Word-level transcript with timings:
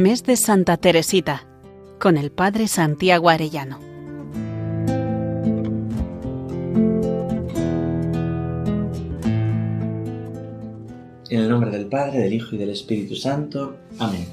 Mes 0.00 0.24
de 0.24 0.36
Santa 0.36 0.78
Teresita, 0.78 1.46
con 1.98 2.16
el 2.16 2.30
Padre 2.30 2.68
Santiago 2.68 3.28
Arellano. 3.28 3.78
En 11.28 11.40
el 11.40 11.50
nombre 11.50 11.70
del 11.70 11.84
Padre, 11.84 12.20
del 12.20 12.32
Hijo 12.32 12.54
y 12.54 12.58
del 12.58 12.70
Espíritu 12.70 13.14
Santo. 13.14 13.76
Amén. 13.98 14.24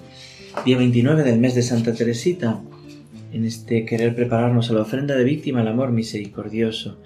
Día 0.64 0.78
29 0.78 1.24
del 1.24 1.38
mes 1.38 1.54
de 1.54 1.64
Santa 1.64 1.94
Teresita. 1.94 2.62
En 3.34 3.44
este 3.44 3.84
querer 3.84 4.16
prepararnos 4.16 4.70
a 4.70 4.74
la 4.74 4.84
ofrenda 4.84 5.18
de 5.18 5.26
víctima 5.26 5.60
al 5.60 5.68
amor 5.68 5.92
misericordioso. 5.92 6.98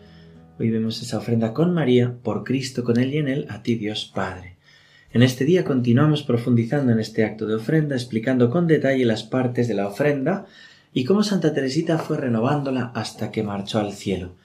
Hoy 0.60 0.70
vemos 0.70 1.02
esa 1.02 1.18
ofrenda 1.18 1.52
con 1.52 1.74
María, 1.74 2.16
por 2.22 2.44
Cristo, 2.44 2.84
con 2.84 3.00
Él 3.00 3.12
y 3.12 3.18
en 3.18 3.28
Él, 3.28 3.48
a 3.50 3.64
ti 3.64 3.74
Dios 3.74 4.12
Padre. 4.14 4.61
En 5.14 5.24
este 5.24 5.44
día 5.44 5.66
continuamos 5.66 6.24
profundizando 6.24 6.94
en 6.94 7.00
este 7.02 7.26
acto 7.26 7.46
de 7.46 7.56
ofrenda, 7.56 7.96
explicando 7.96 8.50
con 8.50 8.66
detalle 8.66 9.04
las 9.04 9.24
partes 9.24 9.68
de 9.68 9.74
la 9.74 9.88
ofrenda 9.88 10.46
y 10.94 11.04
cómo 11.04 11.22
Santa 11.22 11.54
Teresita 11.54 11.98
fue 11.98 12.16
renovándola 12.16 12.94
hasta 12.96 13.30
que 13.30 13.44
marchó 13.44 13.80
al 13.80 13.92
cielo. 13.92 14.36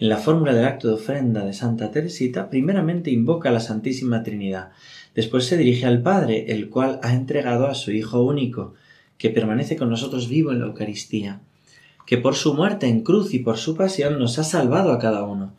En 0.00 0.08
la 0.08 0.16
fórmula 0.16 0.52
del 0.52 0.64
acto 0.64 0.88
de 0.88 0.94
ofrenda 0.94 1.44
de 1.44 1.52
Santa 1.52 1.92
Teresita, 1.92 2.50
primeramente 2.50 3.12
invoca 3.12 3.50
a 3.50 3.52
la 3.52 3.60
Santísima 3.60 4.24
Trinidad, 4.24 4.70
después 5.14 5.44
se 5.44 5.56
dirige 5.56 5.86
al 5.86 6.02
Padre, 6.02 6.46
el 6.48 6.68
cual 6.68 6.98
ha 7.04 7.14
entregado 7.14 7.68
a 7.68 7.76
su 7.76 7.92
Hijo 7.92 8.20
único, 8.22 8.74
que 9.18 9.30
permanece 9.30 9.76
con 9.76 9.88
nosotros 9.88 10.28
vivo 10.28 10.50
en 10.50 10.58
la 10.58 10.66
Eucaristía, 10.66 11.40
que 12.06 12.18
por 12.18 12.34
su 12.34 12.54
muerte 12.54 12.88
en 12.88 13.02
cruz 13.02 13.34
y 13.34 13.38
por 13.38 13.56
su 13.56 13.76
pasión 13.76 14.18
nos 14.18 14.40
ha 14.40 14.44
salvado 14.44 14.92
a 14.92 14.98
cada 14.98 15.22
uno. 15.22 15.52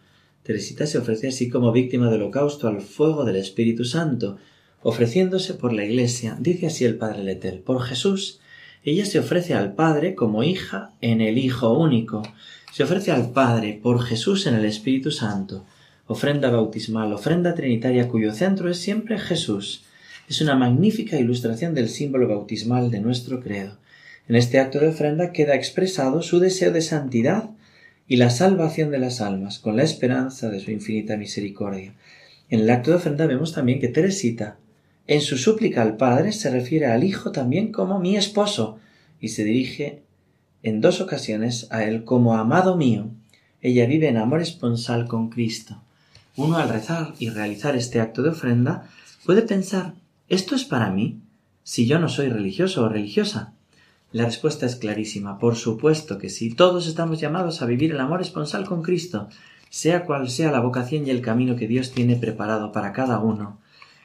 Teresita 0.50 0.88
se 0.88 0.98
ofrece 0.98 1.28
así 1.28 1.48
como 1.48 1.72
víctima 1.72 2.10
de 2.10 2.16
holocausto 2.16 2.68
al 2.68 2.82
fuego 2.82 3.24
del 3.24 3.36
Espíritu 3.36 3.86
Santo, 3.86 4.40
ofreciéndose 4.82 5.54
por 5.54 5.74
la 5.74 5.86
Iglesia, 5.86 6.38
dice 6.40 6.66
así 6.66 6.86
el 6.86 6.98
Padre 6.98 7.24
Letel, 7.24 7.60
por 7.60 7.84
Jesús, 7.84 8.40
ella 8.84 9.06
se 9.06 9.20
ofrece 9.20 9.54
al 9.54 9.76
Padre 9.76 10.16
como 10.16 10.42
hija 10.42 10.94
en 11.02 11.22
el 11.22 11.38
Hijo 11.38 11.78
único, 11.78 12.24
se 12.74 12.82
ofrece 12.82 13.12
al 13.12 13.30
Padre 13.30 13.80
por 13.80 14.02
Jesús 14.02 14.48
en 14.48 14.56
el 14.56 14.66
Espíritu 14.66 15.12
Santo, 15.12 15.66
ofrenda 16.08 16.50
bautismal, 16.50 17.14
ofrenda 17.14 17.54
trinitaria 17.54 18.08
cuyo 18.08 18.34
centro 18.34 18.72
es 18.72 18.80
siempre 18.80 19.20
Jesús. 19.20 19.84
Es 20.28 20.42
una 20.42 20.56
magnífica 20.56 21.20
ilustración 21.20 21.76
del 21.76 21.90
símbolo 21.90 22.28
bautismal 22.28 22.90
de 22.90 23.02
nuestro 23.02 23.40
credo. 23.40 23.78
En 24.28 24.36
este 24.36 24.58
acto 24.58 24.80
de 24.80 24.88
ofrenda 24.88 25.32
queda 25.32 25.54
expresado 25.54 26.24
su 26.24 26.40
deseo 26.40 26.72
de 26.72 26.82
santidad 26.82 27.52
y 28.10 28.18
la 28.18 28.32
salvación 28.32 28.90
de 28.90 28.98
las 28.98 29.22
almas, 29.22 29.60
con 29.60 29.78
la 29.78 29.84
esperanza 29.84 30.50
de 30.50 30.60
su 30.60 30.72
infinita 30.72 31.16
misericordia. 31.16 31.94
En 32.50 32.62
el 32.62 32.70
acto 32.72 32.90
de 32.90 32.98
ofrenda 32.98 33.28
vemos 33.28 33.54
también 33.54 33.80
que 33.80 33.88
Teresita, 33.88 34.58
en 35.06 35.22
su 35.22 35.38
súplica 35.38 35.84
al 35.84 35.96
Padre 35.96 36.32
se 36.32 36.50
refiere 36.50 36.88
al 36.88 37.04
Hijo 37.04 37.32
también 37.32 37.72
como 37.72 38.00
mi 38.00 38.18
esposo 38.18 38.80
y 39.22 39.30
se 39.30 39.44
dirige 39.44 40.02
en 40.64 40.82
dos 40.82 41.02
ocasiones 41.02 41.68
a 41.70 41.84
él 41.84 42.04
como 42.04 42.36
amado 42.36 42.76
mío. 42.76 43.10
Ella 43.62 43.86
vive 43.86 44.08
en 44.08 44.18
amor 44.18 44.42
esponsal 44.42 45.08
con 45.08 45.30
Cristo. 45.30 45.82
Uno 46.36 46.58
al 46.58 46.70
rezar 46.70 47.14
y 47.20 47.30
realizar 47.30 47.76
este 47.76 48.02
acto 48.02 48.24
de 48.24 48.30
ofrenda 48.30 48.90
puede 49.26 49.44
pensar 49.44 49.94
¿esto 50.30 50.56
es 50.56 50.64
para 50.64 50.90
mí? 50.90 51.20
si 51.64 51.86
yo 51.86 52.00
no 52.00 52.10
soy 52.10 52.30
religioso 52.30 52.84
o 52.84 52.90
religiosa. 52.90 53.54
La 54.12 54.26
respuesta 54.26 54.66
es 54.66 54.76
clarísima. 54.76 55.38
Por 55.38 55.56
supuesto 55.56 56.18
que 56.18 56.30
sí. 56.30 56.54
Todos 56.54 56.88
estamos 56.88 57.20
llamados 57.20 57.62
a 57.62 57.68
vivir 57.68 57.92
el 57.92 58.00
amor 58.00 58.22
esponsal 58.22 58.66
con 58.66 58.82
Cristo, 58.82 59.30
sea 59.70 60.06
cual 60.06 60.30
sea 60.30 60.52
la 60.52 60.62
vocación 60.62 61.06
y 61.06 61.12
el 61.12 61.22
camino 61.22 61.56
que 61.56 61.68
Dios 61.68 61.92
tiene 61.92 62.16
preparado 62.16 62.72
para 62.72 62.92
cada 62.92 63.20
uno. 63.20 63.60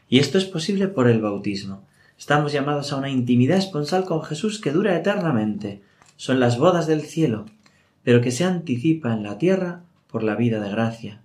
Y 0.09 0.19
esto 0.19 0.37
es 0.37 0.45
posible 0.45 0.89
por 0.89 1.09
el 1.09 1.23
bautismo. 1.23 1.83
Estamos 2.19 2.53
llamados 2.53 2.93
a 2.93 2.97
una 2.97 3.09
intimidad 3.09 3.57
esponsal 3.57 4.05
con 4.05 4.23
Jesús 4.23 4.61
que 4.61 4.73
dura 4.73 4.95
eternamente. 4.95 5.81
Son 6.17 6.39
las 6.39 6.59
bodas 6.59 6.87
del 6.87 7.03
cielo, 7.03 7.47
pero 8.03 8.20
que 8.20 8.31
se 8.31 8.45
anticipa 8.45 9.14
en 9.14 9.23
la 9.23 9.39
tierra 9.39 9.85
por 10.11 10.23
la 10.23 10.37
vida 10.37 10.61
de 10.61 10.70
gracia. 10.70 11.23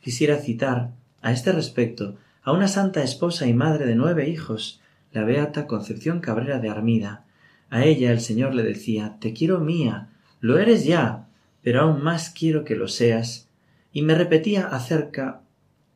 Quisiera 0.00 0.38
citar, 0.38 0.90
a 1.20 1.32
este 1.32 1.52
respecto, 1.52 2.16
a 2.42 2.52
una 2.52 2.66
santa 2.66 3.02
esposa 3.02 3.46
y 3.46 3.52
madre 3.52 3.86
de 3.86 3.94
nueve 3.94 4.28
hijos, 4.28 4.80
la 5.12 5.22
beata 5.22 5.66
Concepción 5.66 6.20
Cabrera 6.20 6.58
de 6.58 6.70
Armida. 6.70 7.24
A 7.72 7.86
ella 7.86 8.12
el 8.12 8.20
Señor 8.20 8.54
le 8.54 8.62
decía 8.62 9.16
Te 9.18 9.32
quiero 9.32 9.58
mía, 9.58 10.10
lo 10.40 10.58
eres 10.58 10.84
ya, 10.84 11.26
pero 11.62 11.80
aún 11.80 12.04
más 12.04 12.28
quiero 12.28 12.64
que 12.64 12.76
lo 12.76 12.86
seas. 12.86 13.48
Y 13.94 14.02
me 14.02 14.14
repetía 14.14 14.66
acerca 14.66 15.40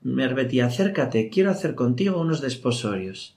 me 0.00 0.26
repetía 0.26 0.66
acércate, 0.66 1.28
quiero 1.28 1.50
hacer 1.50 1.74
contigo 1.74 2.18
unos 2.18 2.40
desposorios. 2.40 3.36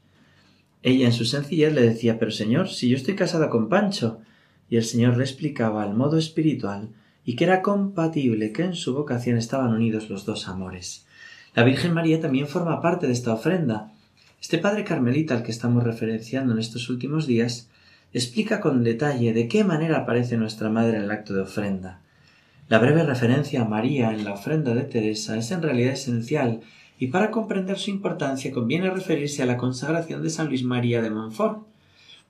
Ella 0.84 1.08
en 1.08 1.14
su 1.14 1.26
sencillez 1.26 1.74
le 1.74 1.82
decía 1.82 2.18
Pero 2.18 2.32
señor, 2.32 2.70
si 2.70 2.88
yo 2.88 2.96
estoy 2.96 3.16
casada 3.16 3.50
con 3.50 3.68
Pancho. 3.68 4.22
Y 4.70 4.78
el 4.78 4.86
señor 4.86 5.18
le 5.18 5.24
explicaba 5.26 5.84
al 5.84 5.96
modo 5.96 6.18
espiritual 6.18 6.90
y 7.26 7.36
que 7.36 7.44
era 7.44 7.62
compatible 7.62 8.54
que 8.54 8.64
en 8.64 8.76
su 8.76 8.94
vocación 8.94 9.36
estaban 9.38 9.74
unidos 9.74 10.10
los 10.10 10.24
dos 10.26 10.48
amores. 10.48 11.06
La 11.56 11.66
Virgen 11.66 11.94
María 11.94 12.22
también 12.22 12.48
forma 12.48 12.82
parte 12.82 13.08
de 13.08 13.14
esta 13.14 13.34
ofrenda. 13.34 13.92
Este 14.40 14.60
padre 14.60 14.86
carmelita 14.86 15.36
al 15.36 15.44
que 15.44 15.52
estamos 15.52 15.84
referenciando 15.84 16.54
en 16.54 16.60
estos 16.60 16.90
últimos 16.90 17.28
días 17.28 17.69
explica 18.14 18.60
con 18.60 18.84
detalle 18.84 19.34
de 19.34 19.48
qué 19.48 19.64
manera 19.64 20.00
aparece 20.00 20.38
nuestra 20.38 20.70
madre 20.70 20.98
en 20.98 21.04
el 21.04 21.12
acto 21.12 21.34
de 21.34 21.42
ofrenda. 21.42 22.02
La 22.68 22.80
breve 22.80 23.04
referencia 23.04 23.62
a 23.62 23.66
María 23.66 24.12
en 24.12 24.24
la 24.24 24.34
ofrenda 24.34 24.74
de 24.74 24.84
Teresa 24.84 25.38
es 25.38 25.52
en 25.52 25.62
realidad 25.62 25.94
esencial 25.94 26.62
y 27.00 27.08
para 27.08 27.32
comprender 27.32 27.78
su 27.78 27.90
importancia 27.90 28.52
conviene 28.52 28.90
referirse 28.90 29.42
a 29.42 29.46
la 29.46 29.58
consagración 29.58 30.22
de 30.22 30.30
San 30.30 30.50
Luis 30.50 30.64
María 30.64 31.02
de 31.02 31.10
Montfort. 31.10 31.66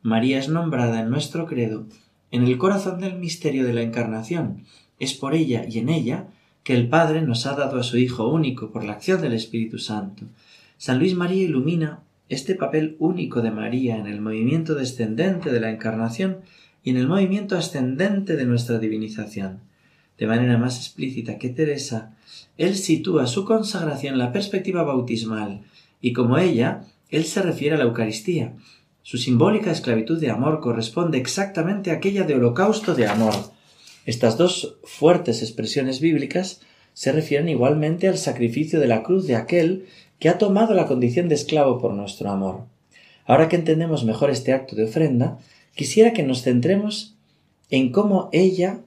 María 0.02 0.40
es 0.40 0.48
nombrada 0.48 1.02
en 1.02 1.10
nuestro 1.10 1.46
credo 1.46 1.86
en 2.32 2.44
el 2.44 2.58
corazón 2.58 3.02
del 3.02 3.18
misterio 3.18 3.66
de 3.66 3.74
la 3.74 3.82
Encarnación. 3.82 4.64
Es 5.00 5.14
por 5.14 5.34
ella 5.34 5.66
y 5.68 5.80
en 5.80 5.90
ella 5.90 6.28
que 6.64 6.76
el 6.76 6.88
Padre 6.88 7.22
nos 7.22 7.46
ha 7.46 7.56
dado 7.56 7.80
a 7.80 7.84
su 7.84 7.98
Hijo 7.98 8.28
único 8.28 8.72
por 8.72 8.84
la 8.84 8.94
acción 8.94 9.22
del 9.22 9.34
Espíritu 9.34 9.80
Santo. 9.80 10.26
San 10.78 11.00
Luis 11.00 11.16
María 11.16 11.44
ilumina 11.44 12.00
este 12.30 12.56
papel 12.56 12.96
único 13.00 13.42
de 13.42 13.52
María 13.52 13.98
en 13.98 14.08
el 14.08 14.22
movimiento 14.22 14.76
descendente 14.76 15.52
de 15.52 15.60
la 15.60 15.72
Encarnación 15.72 16.38
y 16.84 16.92
en 16.92 16.98
el 16.98 17.08
movimiento 17.08 17.58
ascendente 17.58 18.36
de 18.36 18.46
nuestra 18.46 18.80
divinización 18.80 19.70
de 20.20 20.28
manera 20.28 20.58
más 20.58 20.78
explícita 20.78 21.38
que 21.38 21.50
Teresa, 21.50 22.14
él 22.58 22.76
sitúa 22.76 23.26
su 23.26 23.46
consagración 23.46 24.14
en 24.14 24.20
la 24.20 24.34
perspectiva 24.34 24.84
bautismal 24.84 25.62
y 26.02 26.12
como 26.12 26.38
ella, 26.38 26.84
él 27.10 27.24
se 27.24 27.42
refiere 27.42 27.76
a 27.76 27.78
la 27.78 27.86
Eucaristía. 27.86 28.54
Su 29.02 29.18
simbólica 29.18 29.72
esclavitud 29.72 30.20
de 30.20 30.30
amor 30.30 30.60
corresponde 30.60 31.18
exactamente 31.18 31.90
a 31.90 31.96
aquella 31.96 32.26
de 32.26 32.36
holocausto 32.36 32.96
de 32.96 33.08
amor. 33.08 33.34
Estas 34.06 34.38
dos 34.38 34.78
fuertes 34.84 35.42
expresiones 35.42 36.02
bíblicas 36.02 36.62
se 36.94 37.14
refieren 37.14 37.48
igualmente 37.48 38.10
al 38.10 38.18
sacrificio 38.18 38.80
de 38.82 38.88
la 38.88 39.04
cruz 39.04 39.26
de 39.26 39.38
aquel 39.38 39.86
que 40.20 40.30
ha 40.30 40.38
tomado 40.38 40.74
la 40.74 40.86
condición 40.86 41.30
de 41.30 41.36
esclavo 41.36 41.80
por 41.80 41.94
nuestro 41.94 42.30
amor. 42.30 42.66
Ahora 43.26 43.48
que 43.48 43.56
entendemos 43.56 44.04
mejor 44.04 44.30
este 44.30 44.54
acto 44.54 44.76
de 44.76 44.84
ofrenda, 44.84 45.40
quisiera 45.76 46.14
que 46.14 46.24
nos 46.24 46.44
centremos 46.44 47.16
en 47.70 47.92
cómo 47.92 48.30
ella 48.32 48.80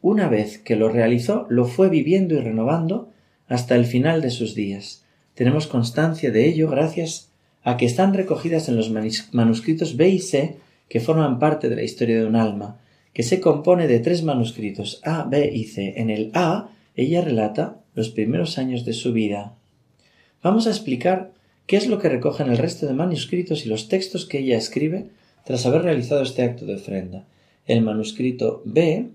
una 0.00 0.28
vez 0.28 0.58
que 0.58 0.76
lo 0.76 0.90
realizó, 0.90 1.46
lo 1.48 1.64
fue 1.64 1.88
viviendo 1.88 2.34
y 2.34 2.38
renovando 2.38 3.08
hasta 3.48 3.74
el 3.74 3.86
final 3.86 4.20
de 4.20 4.30
sus 4.30 4.54
días. 4.54 5.04
Tenemos 5.34 5.66
constancia 5.66 6.30
de 6.30 6.46
ello 6.46 6.68
gracias 6.68 7.30
a 7.62 7.78
que 7.78 7.86
están 7.86 8.12
recogidas 8.12 8.68
en 8.68 8.76
los 8.76 8.90
manuscritos 9.32 9.96
B 9.96 10.10
y 10.10 10.18
C 10.18 10.56
que 10.88 11.00
forman 11.00 11.38
parte 11.38 11.68
de 11.70 11.76
la 11.76 11.82
historia 11.82 12.20
de 12.20 12.26
un 12.26 12.36
alma, 12.36 12.78
que 13.14 13.22
se 13.22 13.40
compone 13.40 13.88
de 13.88 13.98
tres 14.00 14.22
manuscritos 14.22 15.00
A, 15.04 15.24
B 15.24 15.50
y 15.54 15.64
C. 15.64 15.94
En 15.96 16.10
el 16.10 16.30
A, 16.34 16.68
ella 16.94 17.22
relata 17.22 17.78
los 17.94 18.10
primeros 18.10 18.58
años 18.58 18.84
de 18.84 18.92
su 18.92 19.12
vida. 19.12 19.54
Vamos 20.44 20.66
a 20.66 20.70
explicar 20.70 21.32
qué 21.66 21.78
es 21.78 21.88
lo 21.88 21.98
que 21.98 22.10
recogen 22.10 22.50
el 22.50 22.58
resto 22.58 22.84
de 22.84 22.92
manuscritos 22.92 23.64
y 23.64 23.70
los 23.70 23.88
textos 23.88 24.26
que 24.26 24.40
ella 24.40 24.58
escribe 24.58 25.06
tras 25.46 25.64
haber 25.64 25.80
realizado 25.80 26.20
este 26.20 26.42
acto 26.42 26.66
de 26.66 26.74
ofrenda. 26.74 27.24
El 27.64 27.80
manuscrito 27.80 28.60
B 28.66 29.08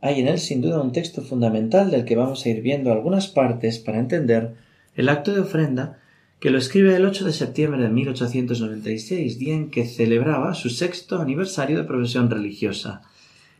hay 0.00 0.20
en 0.20 0.26
él 0.26 0.40
sin 0.40 0.62
duda 0.62 0.82
un 0.82 0.90
texto 0.90 1.22
fundamental 1.22 1.92
del 1.92 2.04
que 2.04 2.16
vamos 2.16 2.44
a 2.44 2.48
ir 2.48 2.60
viendo 2.60 2.90
algunas 2.90 3.28
partes 3.28 3.78
para 3.78 4.00
entender 4.00 4.54
el 4.96 5.08
acto 5.08 5.32
de 5.32 5.42
ofrenda 5.42 6.00
que 6.40 6.50
lo 6.50 6.58
escribe 6.58 6.96
el 6.96 7.04
8 7.04 7.24
de 7.24 7.32
septiembre 7.32 7.80
de 7.80 7.90
1896, 7.90 9.38
día 9.38 9.54
en 9.54 9.70
que 9.70 9.86
celebraba 9.86 10.54
su 10.54 10.70
sexto 10.70 11.20
aniversario 11.20 11.78
de 11.78 11.84
profesión 11.84 12.30
religiosa. 12.30 13.02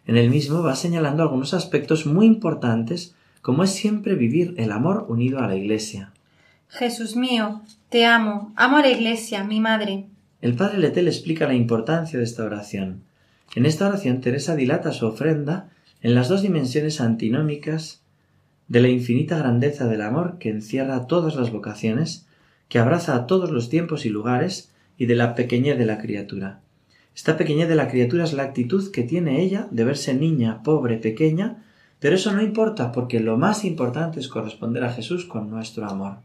En 0.09 0.17
el 0.17 0.31
mismo 0.31 0.65
va 0.65 0.75
señalando 0.75 1.23
algunos 1.23 1.55
aspectos 1.55 2.06
muy 2.06 2.27
importantes, 2.27 3.15
como 3.41 3.62
es 3.62 3.71
siempre 3.71 4.17
vivir 4.17 4.55
el 4.56 4.73
amor 4.73 5.06
unido 5.09 5.39
a 5.39 5.47
la 5.47 5.55
Iglesia. 5.55 6.11
Jesús 6.69 7.17
mío, 7.17 7.63
te 7.89 8.05
amo, 8.05 8.53
amo 8.57 8.79
a 8.79 8.83
la 8.83 8.91
Iglesia, 8.91 9.45
mi 9.45 9.61
madre. 9.61 10.07
El 10.41 10.57
padre 10.57 10.79
Letel 10.79 11.09
explica 11.09 11.47
la 11.47 11.55
importancia 11.55 12.19
de 12.19 12.25
esta 12.25 12.45
oración. 12.45 13.03
En 13.55 13.67
esta 13.67 13.89
oración 13.89 14.21
Teresa 14.21 14.57
dilata 14.57 14.93
su 14.93 15.07
ofrenda 15.07 15.71
en 16.03 16.15
las 16.15 16.29
dos 16.29 16.43
dimensiones 16.43 17.01
antinómicas 17.01 18.03
de 18.69 18.81
la 18.81 18.89
infinita 18.89 19.39
grandeza 19.39 19.87
del 19.87 20.03
amor 20.03 20.39
que 20.39 20.51
encierra 20.51 21.07
todas 21.07 21.37
las 21.37 21.51
vocaciones, 21.51 22.27
que 22.69 22.79
abraza 22.79 23.15
a 23.15 23.27
todos 23.27 23.51
los 23.51 23.69
tiempos 23.69 24.05
y 24.07 24.09
lugares, 24.09 24.73
y 24.97 25.07
de 25.07 25.15
la 25.15 25.35
pequeñez 25.35 25.79
de 25.79 25.87
la 25.87 25.99
criatura. 25.99 26.61
Esta 27.15 27.37
pequeñez 27.37 27.69
de 27.69 27.77
la 27.77 27.89
criatura 27.89 28.25
es 28.25 28.33
la 28.33 28.43
actitud 28.43 28.91
que 28.91 29.03
tiene 29.03 29.43
ella 29.43 29.69
de 29.71 29.85
verse 29.85 30.15
niña, 30.15 30.63
pobre, 30.63 30.97
pequeña, 30.97 31.65
pero 32.01 32.17
eso 32.17 32.33
no 32.33 32.43
importa 32.43 32.93
porque 32.93 33.21
lo 33.21 33.39
más 33.39 33.65
importante 33.65 34.21
es 34.21 34.29
corresponder 34.29 34.85
a 34.85 34.93
Jesús 34.93 35.25
con 35.25 35.49
nuestro 35.49 35.87
amor. 35.87 36.19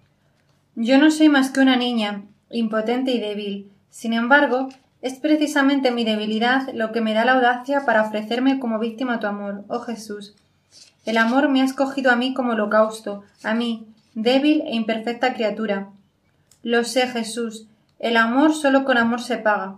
Yo 0.75 0.98
no 0.98 1.12
soy 1.12 1.30
más 1.30 1.50
que 1.50 1.60
una 1.60 1.75
niña, 1.75 2.24
impotente 2.50 3.12
y 3.12 3.19
débil. 3.19 3.71
Sin 3.89 4.13
embargo, 4.13 4.69
es 5.01 5.16
precisamente 5.16 5.92
mi 5.92 6.04
debilidad 6.04 6.69
lo 6.74 6.92
que 6.92 7.01
me 7.01 7.13
da 7.13 7.25
la 7.25 7.33
audacia 7.33 7.86
para 7.86 8.04
ofrecerme 8.04 8.60
como 8.60 8.80
víctima 8.80 9.16
a 9.16 9.19
tu 9.19 9.27
amor, 9.27 9.63
oh 9.68 9.80
Jesús. 9.80 10.36
El 11.06 11.18
amor 11.18 11.50
me 11.50 11.62
ha 11.62 11.66
escogido 11.66 12.12
a 12.12 12.16
mí 12.16 12.33
como 12.33 12.51
holocausto, 12.51 13.24
a 13.44 13.54
mí, 13.54 13.88
débil 14.13 14.62
e 14.66 14.75
imperfecta 14.75 15.33
criatura. 15.33 15.89
Lo 16.63 16.83
sé, 16.83 17.07
Jesús, 17.07 17.68
el 18.00 18.18
amor 18.18 18.54
solo 18.54 18.83
con 18.83 18.98
amor 18.98 19.21
se 19.21 19.38
paga. 19.38 19.77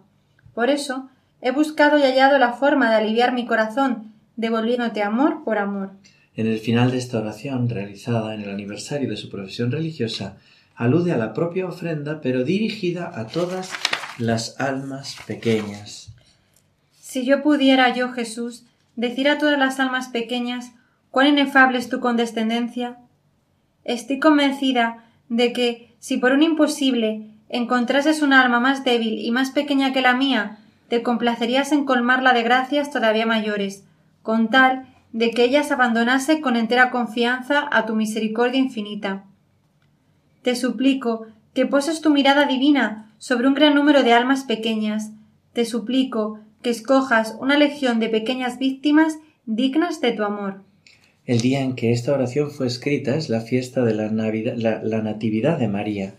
Por 0.54 0.70
eso 0.70 1.10
he 1.42 1.52
buscado 1.52 1.98
y 1.98 2.04
hallado 2.04 2.38
la 2.38 2.54
forma 2.54 2.90
de 2.90 2.98
aliviar 2.98 3.34
mi 3.34 3.46
corazón, 3.46 4.14
devolviéndote 4.36 5.04
amor 5.04 5.44
por 5.44 5.58
amor. 5.58 5.92
En 6.36 6.48
el 6.48 6.60
final 6.60 6.92
de 6.92 6.98
esta 6.98 7.20
oración, 7.20 7.70
realizada 7.70 8.34
en 8.34 8.42
el 8.42 8.50
aniversario 8.50 9.10
de 9.10 9.18
su 9.18 9.30
profesión 9.30 9.72
religiosa, 9.72 10.38
alude 10.82 11.12
a 11.12 11.18
la 11.18 11.34
propia 11.34 11.68
ofrenda, 11.68 12.22
pero 12.22 12.44
dirigida 12.44 13.12
a 13.14 13.28
todas 13.28 13.72
las 14.18 14.60
almas 14.60 15.16
pequeñas. 15.28 16.12
Si 17.00 17.24
yo 17.24 17.44
pudiera 17.44 17.94
yo, 17.94 18.12
Jesús, 18.12 18.66
decir 18.96 19.30
a 19.30 19.38
todas 19.38 19.60
las 19.60 19.80
almas 19.80 20.08
pequeñas 20.08 20.72
cuán 21.12 21.28
inefable 21.28 21.78
es 21.78 21.88
tu 21.88 22.00
condescendencia, 22.00 22.98
estoy 23.84 24.18
convencida 24.18 25.06
de 25.30 25.54
que 25.54 25.94
si 26.00 26.18
por 26.18 26.32
un 26.32 26.42
imposible 26.42 27.28
encontrases 27.50 28.24
un 28.24 28.34
alma 28.34 28.60
más 28.60 28.84
débil 28.84 29.20
y 29.20 29.30
más 29.30 29.52
pequeña 29.52 29.94
que 29.94 30.02
la 30.02 30.16
mía, 30.16 30.58
te 30.88 31.04
complacerías 31.04 31.72
en 31.74 31.86
colmarla 31.86 32.34
de 32.34 32.42
gracias 32.42 32.90
todavía 32.90 33.28
mayores, 33.28 33.84
con 34.24 34.50
tal 34.50 34.88
de 35.14 35.30
que 35.30 35.44
ella 35.44 35.62
se 35.62 35.76
abandonase 35.76 36.42
con 36.42 36.56
entera 36.56 36.90
confianza 36.90 37.70
a 37.72 37.86
tu 37.86 37.96
misericordia 37.96 38.60
infinita. 38.60 39.26
Te 40.42 40.56
suplico 40.56 41.28
que 41.54 41.66
poses 41.66 42.02
tu 42.02 42.10
mirada 42.10 42.46
divina 42.46 43.14
sobre 43.18 43.48
un 43.48 43.54
gran 43.54 43.76
número 43.76 44.04
de 44.04 44.14
almas 44.14 44.44
pequeñas. 44.44 45.12
Te 45.54 45.66
suplico 45.66 46.40
que 46.62 46.70
escojas 46.70 47.36
una 47.40 47.58
legión 47.58 48.00
de 48.00 48.10
pequeñas 48.10 48.60
víctimas 48.60 49.18
dignas 49.46 50.02
de 50.02 50.12
tu 50.12 50.24
amor. 50.24 50.62
El 51.26 51.40
día 51.42 51.62
en 51.62 51.76
que 51.76 51.92
esta 51.92 52.14
oración 52.14 52.52
fue 52.52 52.68
escrita 52.68 53.16
es 53.16 53.30
la 53.30 53.42
fiesta 53.42 53.84
de 53.84 53.94
la, 53.94 54.10
la 54.10 55.02
Natividad 55.02 55.60
de 55.60 55.68
María, 55.68 56.16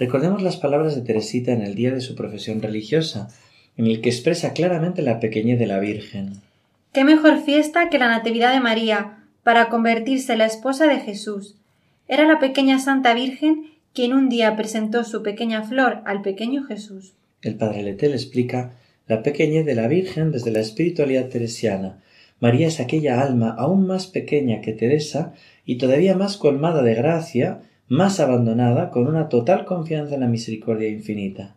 Recordemos 0.00 0.42
las 0.42 0.56
palabras 0.56 0.96
de 0.96 1.02
Teresita 1.02 1.52
en 1.52 1.60
el 1.60 1.74
día 1.74 1.92
de 1.92 2.00
su 2.00 2.14
profesión 2.14 2.62
religiosa, 2.62 3.28
en 3.76 3.86
el 3.86 4.00
que 4.00 4.08
expresa 4.08 4.54
claramente 4.54 5.02
la 5.02 5.20
pequeñez 5.20 5.58
de 5.58 5.66
la 5.66 5.78
Virgen. 5.78 6.40
¿Qué 6.94 7.04
mejor 7.04 7.42
fiesta 7.42 7.90
que 7.90 7.98
la 7.98 8.08
Natividad 8.08 8.54
de 8.54 8.60
María 8.60 9.18
para 9.42 9.68
convertirse 9.68 10.32
en 10.32 10.38
la 10.38 10.46
esposa 10.46 10.86
de 10.86 11.00
Jesús? 11.00 11.59
Era 12.12 12.26
la 12.26 12.40
pequeña 12.40 12.80
Santa 12.80 13.14
Virgen 13.14 13.66
quien 13.94 14.12
un 14.12 14.28
día 14.28 14.56
presentó 14.56 15.04
su 15.04 15.22
pequeña 15.22 15.62
flor 15.62 16.00
al 16.06 16.22
pequeño 16.22 16.64
Jesús. 16.64 17.14
El 17.40 17.54
padre 17.54 17.84
Letel 17.84 18.14
explica 18.14 18.72
la 19.06 19.22
pequeñez 19.22 19.64
de 19.64 19.76
la 19.76 19.86
Virgen 19.86 20.32
desde 20.32 20.50
la 20.50 20.58
espiritualidad 20.58 21.28
teresiana. 21.28 22.02
María 22.40 22.66
es 22.66 22.80
aquella 22.80 23.20
alma 23.20 23.54
aún 23.56 23.86
más 23.86 24.08
pequeña 24.08 24.60
que 24.60 24.72
Teresa 24.72 25.34
y 25.64 25.78
todavía 25.78 26.16
más 26.16 26.36
colmada 26.36 26.82
de 26.82 26.96
gracia 26.96 27.60
más 27.86 28.18
abandonada, 28.18 28.90
con 28.90 29.06
una 29.06 29.28
total 29.28 29.64
confianza 29.64 30.16
en 30.16 30.22
la 30.22 30.26
misericordia 30.26 30.88
infinita. 30.88 31.54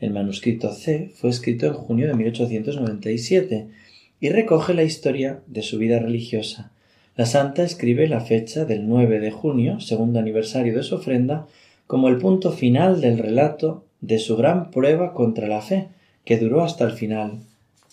El 0.00 0.10
manuscrito 0.10 0.72
C 0.72 1.12
fue 1.14 1.30
escrito 1.30 1.66
en 1.66 1.74
junio 1.74 2.08
de 2.08 2.14
1897 2.14 3.68
y 4.18 4.28
recoge 4.30 4.74
la 4.74 4.82
historia 4.82 5.38
de 5.46 5.62
su 5.62 5.78
vida 5.78 6.00
religiosa. 6.00 6.72
La 7.16 7.26
santa 7.26 7.62
escribe 7.62 8.08
la 8.08 8.20
fecha 8.20 8.64
del 8.64 8.88
9 8.88 9.20
de 9.20 9.30
junio, 9.30 9.80
segundo 9.80 10.18
aniversario 10.18 10.74
de 10.74 10.82
su 10.82 10.96
ofrenda, 10.96 11.46
como 11.86 12.08
el 12.08 12.18
punto 12.18 12.50
final 12.50 13.00
del 13.00 13.18
relato 13.18 13.84
de 14.00 14.18
su 14.18 14.36
gran 14.36 14.70
prueba 14.70 15.14
contra 15.14 15.46
la 15.46 15.62
fe, 15.62 15.88
que 16.24 16.38
duró 16.38 16.64
hasta 16.64 16.84
el 16.84 16.92
final 16.92 17.38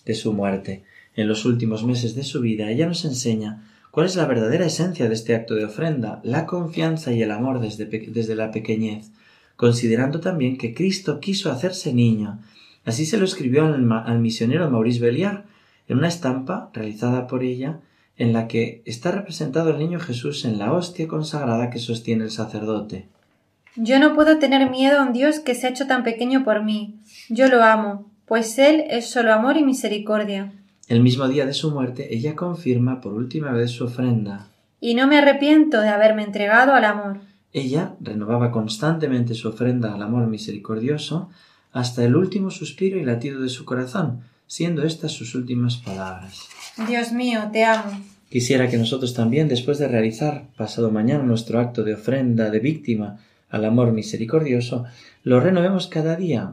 de 0.04 0.14
su 0.14 0.32
muerte. 0.32 0.82
En 1.14 1.28
los 1.28 1.44
últimos 1.44 1.84
meses 1.84 2.14
de 2.14 2.24
su 2.24 2.40
vida 2.40 2.70
ella 2.70 2.86
nos 2.86 3.04
enseña 3.04 3.68
¿Cuál 3.92 4.06
es 4.06 4.16
la 4.16 4.24
verdadera 4.24 4.64
esencia 4.64 5.06
de 5.06 5.12
este 5.12 5.34
acto 5.34 5.54
de 5.54 5.66
ofrenda? 5.66 6.22
La 6.24 6.46
confianza 6.46 7.12
y 7.12 7.20
el 7.20 7.30
amor 7.30 7.60
desde, 7.60 7.84
desde 7.84 8.34
la 8.34 8.50
pequeñez, 8.50 9.10
considerando 9.54 10.18
también 10.18 10.56
que 10.56 10.72
Cristo 10.72 11.20
quiso 11.20 11.52
hacerse 11.52 11.92
niño. 11.92 12.40
Así 12.86 13.04
se 13.04 13.18
lo 13.18 13.26
escribió 13.26 13.66
al, 13.66 14.18
misionero 14.18 14.70
Maurice 14.70 14.98
Belliard 14.98 15.44
en 15.88 15.98
una 15.98 16.08
estampa 16.08 16.70
realizada 16.72 17.26
por 17.26 17.44
ella 17.44 17.80
en 18.16 18.32
la 18.32 18.48
que 18.48 18.82
está 18.84 19.10
representado 19.10 19.70
el 19.70 19.78
niño 19.78 19.98
Jesús 20.00 20.44
en 20.44 20.58
la 20.58 20.72
hostia 20.72 21.08
consagrada 21.08 21.70
que 21.70 21.78
sostiene 21.78 22.24
el 22.24 22.30
sacerdote. 22.30 23.08
Yo 23.76 23.98
no 23.98 24.14
puedo 24.14 24.38
tener 24.38 24.70
miedo 24.70 25.00
a 25.00 25.02
un 25.02 25.12
Dios 25.12 25.40
que 25.40 25.54
se 25.54 25.66
ha 25.66 25.70
hecho 25.70 25.86
tan 25.86 26.04
pequeño 26.04 26.44
por 26.44 26.62
mí. 26.62 27.00
Yo 27.30 27.48
lo 27.48 27.62
amo, 27.62 28.10
pues 28.26 28.58
Él 28.58 28.84
es 28.90 29.10
solo 29.10 29.32
amor 29.32 29.56
y 29.56 29.64
misericordia. 29.64 30.52
El 30.88 31.00
mismo 31.00 31.26
día 31.28 31.46
de 31.46 31.54
su 31.54 31.70
muerte, 31.70 32.14
ella 32.14 32.36
confirma 32.36 33.00
por 33.00 33.14
última 33.14 33.50
vez 33.52 33.70
su 33.70 33.84
ofrenda. 33.84 34.48
Y 34.80 34.94
no 34.94 35.06
me 35.06 35.16
arrepiento 35.16 35.80
de 35.80 35.88
haberme 35.88 36.22
entregado 36.22 36.74
al 36.74 36.84
amor. 36.84 37.20
Ella 37.52 37.94
renovaba 38.00 38.50
constantemente 38.50 39.34
su 39.34 39.48
ofrenda 39.48 39.94
al 39.94 40.02
amor 40.02 40.26
misericordioso 40.26 41.30
hasta 41.72 42.04
el 42.04 42.16
último 42.16 42.50
suspiro 42.50 42.98
y 42.98 43.04
latido 43.04 43.40
de 43.40 43.48
su 43.48 43.64
corazón, 43.64 44.22
siendo 44.52 44.82
estas 44.82 45.12
sus 45.12 45.34
últimas 45.34 45.78
palabras. 45.78 46.42
Dios 46.86 47.10
mío, 47.12 47.48
te 47.54 47.64
amo. 47.64 47.98
Quisiera 48.28 48.68
que 48.68 48.76
nosotros 48.76 49.14
también, 49.14 49.48
después 49.48 49.78
de 49.78 49.88
realizar 49.88 50.44
pasado 50.58 50.90
mañana 50.90 51.24
nuestro 51.24 51.58
acto 51.58 51.84
de 51.84 51.94
ofrenda 51.94 52.50
de 52.50 52.60
víctima 52.60 53.18
al 53.48 53.64
amor 53.64 53.92
misericordioso, 53.92 54.84
lo 55.22 55.40
renovemos 55.40 55.86
cada 55.86 56.16
día, 56.16 56.52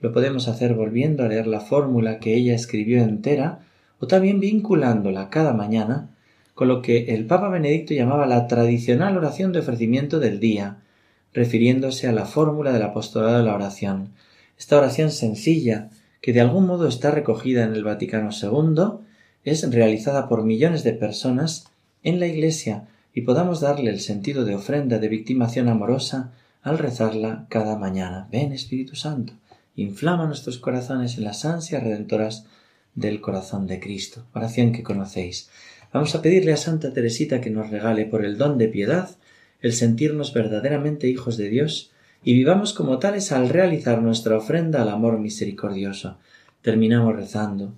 lo 0.00 0.12
podemos 0.12 0.48
hacer 0.48 0.74
volviendo 0.74 1.24
a 1.24 1.28
leer 1.28 1.46
la 1.46 1.60
fórmula 1.60 2.18
que 2.18 2.34
ella 2.34 2.54
escribió 2.54 3.02
entera 3.02 3.60
o 4.00 4.06
también 4.06 4.38
vinculándola 4.38 5.30
cada 5.30 5.54
mañana 5.54 6.10
con 6.52 6.68
lo 6.68 6.82
que 6.82 7.14
el 7.14 7.24
Papa 7.24 7.48
Benedicto 7.48 7.94
llamaba 7.94 8.26
la 8.26 8.48
tradicional 8.48 9.16
oración 9.16 9.52
de 9.52 9.60
ofrecimiento 9.60 10.20
del 10.20 10.40
día, 10.40 10.76
refiriéndose 11.32 12.06
a 12.06 12.12
la 12.12 12.26
fórmula 12.26 12.70
del 12.70 12.82
apostolado 12.82 13.38
de 13.38 13.44
la 13.44 13.54
oración. 13.54 14.10
Esta 14.58 14.76
oración 14.76 15.10
sencilla, 15.10 15.88
que 16.20 16.32
de 16.32 16.40
algún 16.40 16.66
modo 16.66 16.86
está 16.86 17.10
recogida 17.10 17.64
en 17.64 17.74
el 17.74 17.84
Vaticano 17.84 18.30
II, 18.30 19.04
es 19.44 19.70
realizada 19.70 20.28
por 20.28 20.44
millones 20.44 20.84
de 20.84 20.92
personas 20.92 21.68
en 22.02 22.20
la 22.20 22.26
Iglesia 22.26 22.88
y 23.14 23.22
podamos 23.22 23.60
darle 23.60 23.90
el 23.90 24.00
sentido 24.00 24.44
de 24.44 24.54
ofrenda 24.54 24.98
de 24.98 25.08
victimación 25.08 25.68
amorosa 25.68 26.32
al 26.62 26.78
rezarla 26.78 27.46
cada 27.48 27.76
mañana. 27.76 28.28
Ven 28.30 28.52
Espíritu 28.52 28.96
Santo 28.96 29.32
inflama 29.76 30.26
nuestros 30.26 30.58
corazones 30.58 31.16
en 31.16 31.24
las 31.24 31.44
ansias 31.44 31.82
redentoras 31.82 32.46
del 32.94 33.20
corazón 33.20 33.66
de 33.66 33.80
Cristo. 33.80 34.26
Oración 34.34 34.72
que 34.72 34.82
conocéis. 34.82 35.48
Vamos 35.92 36.14
a 36.14 36.22
pedirle 36.22 36.52
a 36.52 36.56
Santa 36.56 36.92
Teresita 36.92 37.40
que 37.40 37.50
nos 37.50 37.70
regale 37.70 38.04
por 38.06 38.24
el 38.24 38.36
don 38.36 38.58
de 38.58 38.68
piedad 38.68 39.10
el 39.60 39.72
sentirnos 39.72 40.32
verdaderamente 40.32 41.08
hijos 41.08 41.36
de 41.36 41.48
Dios 41.48 41.92
y 42.22 42.34
vivamos 42.34 42.72
como 42.72 42.98
tales 42.98 43.32
al 43.32 43.48
realizar 43.48 44.02
nuestra 44.02 44.36
ofrenda 44.36 44.82
al 44.82 44.88
amor 44.88 45.18
misericordioso. 45.18 46.18
Terminamos 46.62 47.16
rezando. 47.16 47.74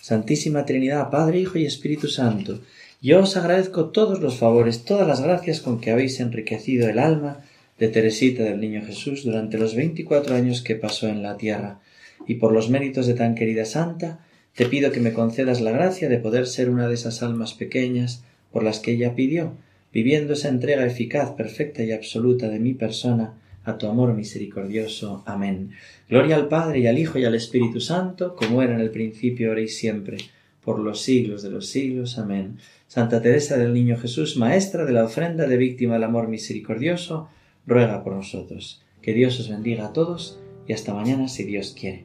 Santísima 0.00 0.64
Trinidad, 0.64 1.10
Padre, 1.10 1.40
Hijo 1.40 1.58
y 1.58 1.66
Espíritu 1.66 2.08
Santo, 2.08 2.60
yo 3.02 3.20
os 3.20 3.36
agradezco 3.36 3.86
todos 3.86 4.20
los 4.20 4.36
favores, 4.36 4.84
todas 4.84 5.08
las 5.08 5.22
gracias 5.22 5.60
con 5.60 5.80
que 5.80 5.90
habéis 5.90 6.20
enriquecido 6.20 6.88
el 6.88 6.98
alma 6.98 7.38
de 7.78 7.88
Teresita 7.88 8.42
del 8.42 8.60
Niño 8.60 8.82
Jesús 8.84 9.24
durante 9.24 9.56
los 9.56 9.74
veinticuatro 9.74 10.34
años 10.34 10.60
que 10.60 10.74
pasó 10.74 11.08
en 11.08 11.22
la 11.22 11.38
tierra, 11.38 11.80
y 12.26 12.34
por 12.34 12.52
los 12.52 12.68
méritos 12.68 13.06
de 13.06 13.14
tan 13.14 13.34
querida 13.34 13.64
santa, 13.64 14.20
te 14.54 14.66
pido 14.66 14.92
que 14.92 15.00
me 15.00 15.14
concedas 15.14 15.62
la 15.62 15.70
gracia 15.70 16.10
de 16.10 16.18
poder 16.18 16.46
ser 16.46 16.68
una 16.68 16.88
de 16.88 16.94
esas 16.94 17.22
almas 17.22 17.54
pequeñas 17.54 18.22
por 18.52 18.62
las 18.62 18.80
que 18.80 18.92
ella 18.92 19.14
pidió, 19.14 19.54
viviendo 19.92 20.34
esa 20.34 20.48
entrega 20.48 20.84
eficaz, 20.84 21.30
perfecta 21.30 21.82
y 21.82 21.92
absoluta 21.92 22.48
de 22.48 22.58
mi 22.58 22.74
persona 22.74 23.34
a 23.70 23.78
tu 23.78 23.86
amor 23.86 24.14
misericordioso. 24.14 25.22
Amén. 25.26 25.70
Gloria 26.08 26.36
al 26.36 26.48
Padre 26.48 26.80
y 26.80 26.86
al 26.86 26.98
Hijo 26.98 27.18
y 27.18 27.24
al 27.24 27.34
Espíritu 27.34 27.80
Santo, 27.80 28.34
como 28.36 28.62
era 28.62 28.74
en 28.74 28.80
el 28.80 28.90
principio, 28.90 29.48
ahora 29.48 29.62
y 29.62 29.68
siempre, 29.68 30.18
por 30.62 30.78
los 30.78 31.00
siglos 31.00 31.42
de 31.42 31.50
los 31.50 31.66
siglos. 31.66 32.18
Amén. 32.18 32.58
Santa 32.86 33.22
Teresa 33.22 33.56
del 33.56 33.72
Niño 33.72 33.96
Jesús, 33.96 34.36
maestra 34.36 34.84
de 34.84 34.92
la 34.92 35.04
ofrenda 35.04 35.46
de 35.46 35.56
víctima 35.56 35.94
del 35.94 36.04
amor 36.04 36.28
misericordioso, 36.28 37.28
ruega 37.66 38.02
por 38.02 38.14
nosotros. 38.14 38.82
Que 39.02 39.14
Dios 39.14 39.38
os 39.40 39.48
bendiga 39.48 39.86
a 39.86 39.92
todos 39.92 40.40
y 40.66 40.72
hasta 40.72 40.94
mañana 40.94 41.28
si 41.28 41.44
Dios 41.44 41.74
quiere. 41.78 42.04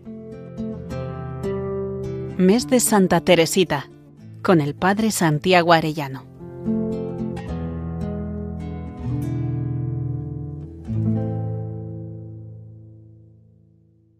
Mes 2.37 2.67
de 2.67 2.79
Santa 2.79 3.21
Teresita 3.21 3.89
con 4.41 4.61
el 4.61 4.75
Padre 4.75 5.09
Santiago 5.09 5.73
Arellano. 5.73 6.34